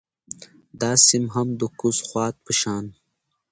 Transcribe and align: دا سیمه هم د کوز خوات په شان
دا 0.81 0.91
سیمه 1.07 1.29
هم 1.35 1.47
د 1.59 1.61
کوز 1.79 1.97
خوات 2.07 2.35
په 2.45 2.51
شان 2.59 2.85